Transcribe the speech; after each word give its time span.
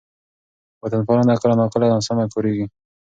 وطن 0.83 1.01
پالنه 1.07 1.33
کله 1.41 1.55
ناکله 1.61 1.85
ناسمه 1.93 2.25
کارېږي. 2.33 2.65